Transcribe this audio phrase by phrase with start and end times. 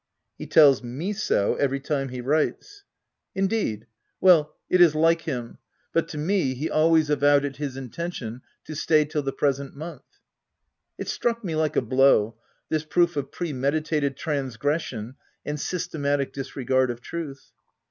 [0.39, 2.85] u He tells me so every time he writes."
[3.37, 3.51] OF W1LDFELL HALL.
[3.51, 3.87] 1 77" Indeed!—
[4.25, 5.57] Well it'is like him.—
[5.93, 10.19] But to me he always avowed it his intention to stay till the present month.''
[10.97, 12.35] It struck me like a blow,
[12.69, 17.51] this proof of pre meditated transgression and systematic disregard of truth.